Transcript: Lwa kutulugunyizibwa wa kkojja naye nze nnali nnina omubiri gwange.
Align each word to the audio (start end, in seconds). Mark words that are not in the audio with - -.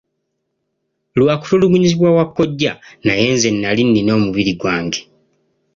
Lwa 1.19 1.33
kutulugunyizibwa 1.41 2.09
wa 2.17 2.25
kkojja 2.29 2.71
naye 3.05 3.25
nze 3.33 3.49
nnali 3.53 3.81
nnina 3.85 4.11
omubiri 4.17 4.53
gwange. 4.59 5.01